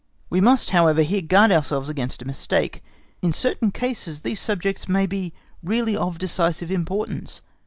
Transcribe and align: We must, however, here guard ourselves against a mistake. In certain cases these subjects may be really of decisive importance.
We 0.31 0.41
must, 0.41 0.71
however, 0.71 1.03
here 1.03 1.21
guard 1.21 1.51
ourselves 1.51 1.87
against 1.87 2.23
a 2.23 2.25
mistake. 2.25 2.83
In 3.21 3.31
certain 3.31 3.69
cases 3.69 4.21
these 4.21 4.39
subjects 4.39 4.89
may 4.89 5.05
be 5.05 5.31
really 5.61 5.95
of 5.95 6.17
decisive 6.17 6.71
importance. 6.71 7.43